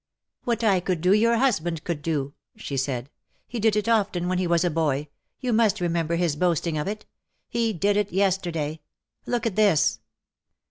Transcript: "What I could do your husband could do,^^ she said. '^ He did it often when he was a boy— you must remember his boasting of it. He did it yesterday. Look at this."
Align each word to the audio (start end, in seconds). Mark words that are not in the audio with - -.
"What 0.45 0.63
I 0.63 0.79
could 0.79 0.99
do 0.99 1.13
your 1.13 1.37
husband 1.37 1.83
could 1.83 2.01
do,^^ 2.01 2.33
she 2.59 2.75
said. 2.75 3.05
'^ 3.05 3.07
He 3.45 3.59
did 3.59 3.75
it 3.75 3.87
often 3.87 4.27
when 4.27 4.39
he 4.39 4.47
was 4.47 4.63
a 4.65 4.71
boy— 4.71 5.09
you 5.41 5.53
must 5.53 5.79
remember 5.79 6.15
his 6.15 6.35
boasting 6.35 6.75
of 6.75 6.87
it. 6.87 7.05
He 7.47 7.71
did 7.71 7.95
it 7.95 8.11
yesterday. 8.11 8.79
Look 9.27 9.45
at 9.45 9.55
this." 9.55 9.99